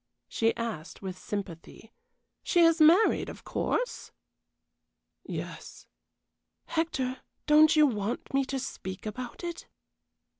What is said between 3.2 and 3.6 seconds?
of